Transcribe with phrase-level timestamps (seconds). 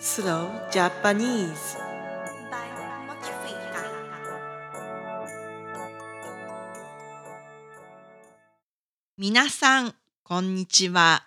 [0.00, 1.78] Slow Japanese
[2.50, 2.68] by
[3.06, 3.84] Mochifuka.
[9.16, 9.94] 皆さん、
[10.24, 11.24] こんにちは。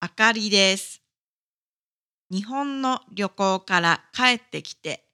[0.00, 1.02] あかりです。
[2.30, 5.04] 日本の旅行から帰ってきて、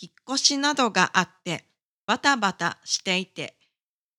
[0.00, 1.66] 引っ越しなどがあって
[2.06, 3.56] バタバタしていて、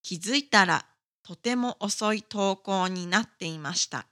[0.03, 0.85] 気づいたら
[1.23, 4.05] とても遅い投稿になっていました。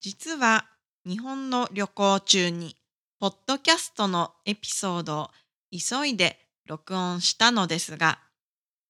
[0.00, 0.66] 実は
[1.06, 2.76] 日本の旅行中に、
[3.20, 5.30] ポッドキャストのエピソードを
[5.70, 8.20] 急いで録音したのですが、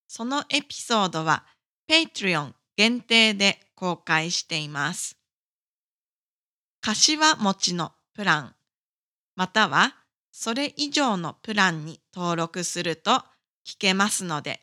[0.06, 1.44] そのエピソードは
[1.88, 5.18] Patreon 限定で公開しています。
[6.80, 8.54] 柏餅のプラン、
[9.34, 9.96] または
[10.30, 13.10] それ以上のプランに登録すると
[13.66, 14.60] 聞けますので、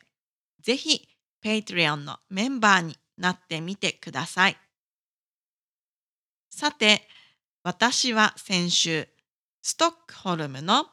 [0.62, 1.06] ぜひ
[1.44, 4.56] Patreon のメンバーになってみてください。
[6.48, 7.06] さて、
[7.64, 9.08] 私は先週、
[9.62, 10.86] ストックホルムの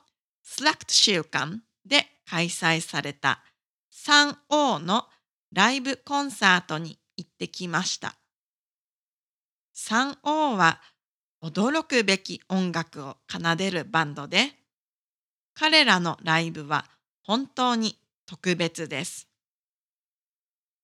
[0.43, 3.43] スラクト週間で開催された
[3.91, 5.05] 3O の
[5.51, 8.13] ライブコンサートに行ってきました。
[9.75, 10.79] 3O は
[11.43, 14.51] 驚くべき音楽を奏でるバンドで、
[15.55, 16.85] 彼らのライブは
[17.23, 19.27] 本当に特別です。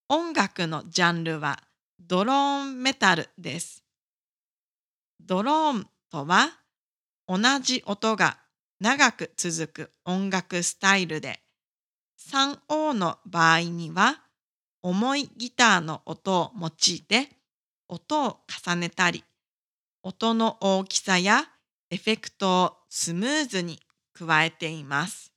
[0.09, 1.61] 音楽のジャンルは
[1.99, 3.84] ドローンメタルです。
[5.19, 6.49] ドローンとは
[7.27, 8.37] 同じ音が
[8.79, 11.39] 長く続く音楽スタイルで、
[12.31, 14.21] 3O の場合には
[14.81, 17.29] 重いギターの音を用いて
[17.87, 19.23] 音を重ねたり、
[20.03, 21.45] 音の大きさや
[21.89, 23.79] エフェクトをスムーズに
[24.13, 25.31] 加えています。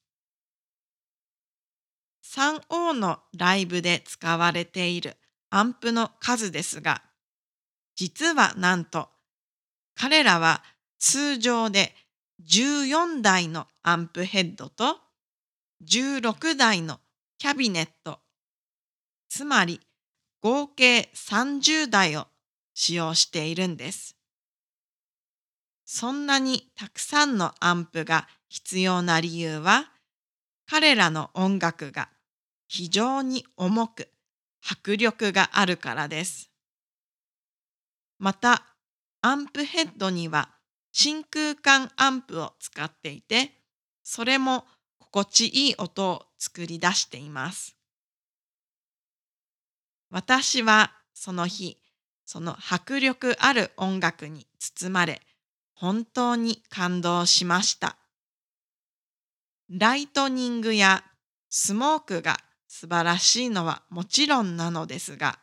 [2.24, 5.16] 3O のライブで使われている
[5.50, 7.02] アンプの数ですが、
[7.96, 9.08] 実はなんと
[10.00, 10.62] 彼らは
[11.00, 11.92] 通常で
[12.48, 14.96] 14台のアンプヘッドと
[15.84, 17.00] 16台の
[17.36, 18.20] キャビネット、
[19.28, 19.80] つまり
[20.40, 22.28] 合計30台を
[22.74, 24.16] 使用しているんです。
[25.84, 29.90] そんなにたくさんのアンプが必要な理由は、
[30.70, 32.08] 彼らの音楽が
[32.68, 34.08] 非常に重く
[34.62, 36.52] 迫力があるからです。
[38.20, 38.77] また、
[39.20, 40.50] アンプヘッドには
[40.92, 43.52] 真空管アンプを使っていて、
[44.02, 44.64] それも
[44.98, 47.76] 心地いい音を作り出しています。
[50.10, 51.76] 私はその日、
[52.24, 55.20] その迫力ある音楽に包まれ、
[55.74, 57.96] 本当に感動しました。
[59.70, 61.04] ライトニングや
[61.50, 65.38] スモークが素晴らしいのはもちろんなのですが、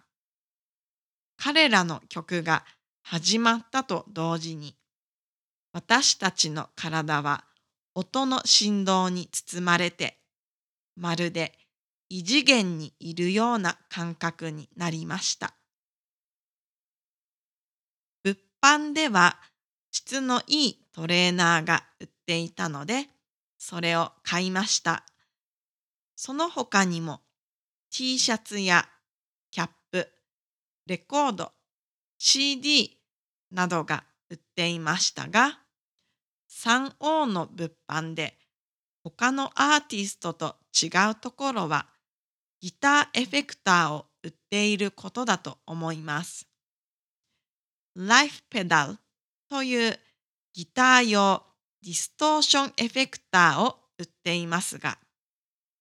[1.38, 2.64] 彼らの曲が
[3.08, 4.76] 始まったと同時に、
[5.74, 7.44] 私たちの体は
[7.94, 10.18] 音の振動に包まれて、
[10.96, 11.54] まるで
[12.10, 15.54] 異次元にいるような感覚になりました。
[18.24, 19.38] 物販では
[19.92, 23.08] 質のいいトレーナーが売っていたので、
[23.60, 25.06] それを買いました。
[26.16, 27.22] その他にも
[27.92, 28.90] T シャツや
[29.52, 30.10] キャップ、
[30.88, 31.52] レコード、
[32.28, 32.98] CD
[33.52, 35.60] などが売っていましたが、
[36.50, 38.34] 3O の物販で
[39.04, 41.86] 他のアーティストと違うところは
[42.60, 46.48] ギターエフェクターを売っていることだと思います。
[47.96, 48.98] ライフペダル
[49.48, 50.00] という
[50.52, 51.44] ギター用
[51.84, 54.98] ディストーションエフェクターを売っていますが、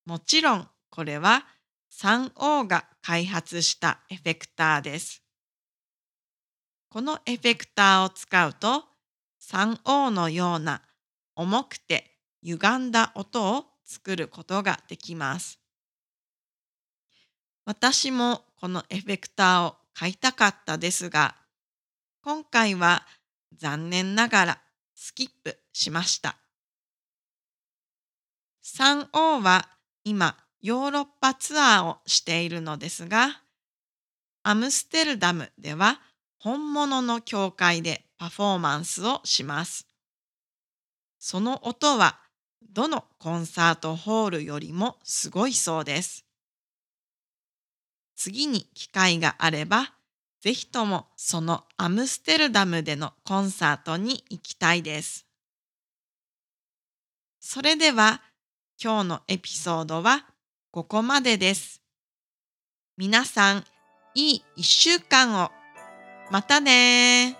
[0.04, 1.46] もちろんこれは
[1.90, 5.23] 3O が開発したエフェクターです。
[6.94, 8.84] このエフェクターを使うと
[9.42, 10.80] 3O のような
[11.34, 12.08] 重くて
[12.44, 15.58] 歪んだ音を作ることができます。
[17.64, 21.34] 私もこのエフェクターを買いたかったですが、
[22.22, 23.04] 今回は
[23.56, 24.60] 残念ながら
[24.94, 26.36] スキップしました。
[28.62, 29.68] 3O は
[30.04, 33.42] 今ヨーロッパツアーをしているのですが、
[34.44, 36.00] アムステルダムでは
[36.44, 39.86] 本物の教会でパフォーマンスをします。
[41.18, 42.20] その音は
[42.70, 46.26] どのコンサートホールよりもすごいそうです。
[48.14, 49.94] 次に機会があれば、
[50.42, 55.26] ぜひともそのアムステルダムでのコンサートに行きたいです。
[57.40, 58.20] それでは
[58.78, 60.26] 今日のエピソードは
[60.70, 61.80] ここまでです。
[62.98, 63.64] 皆さん、
[64.14, 65.63] いい一週間を。
[66.33, 67.35] またね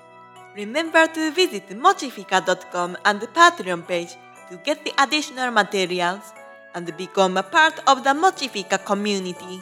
[0.55, 4.17] Remember to visit mochifica.com and the Patreon page
[4.49, 6.33] to get the additional materials
[6.73, 9.61] and become a part of the Mochifica community.